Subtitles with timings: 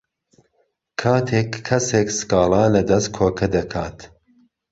[1.01, 3.97] کاتێک کهسێک سکاڵا لهدهست کۆکه دهکات